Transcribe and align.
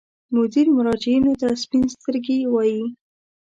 مدیر 0.35 0.67
مراجعینو 0.77 1.33
ته 1.41 1.47
سپین 1.63 1.83
سترګي 1.95 2.39
وایي. 2.53 2.81